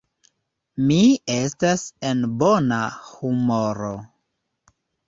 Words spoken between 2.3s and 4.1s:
bona humoro.